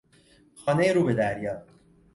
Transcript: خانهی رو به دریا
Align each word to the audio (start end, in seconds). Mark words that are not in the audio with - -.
خانهی 0.55 0.93
رو 0.93 1.03
به 1.03 1.13
دریا 1.13 1.63